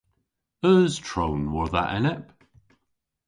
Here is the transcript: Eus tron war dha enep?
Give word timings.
Eus 0.71 0.93
tron 1.07 1.39
war 1.53 1.69
dha 1.73 1.83
enep? 1.97 2.25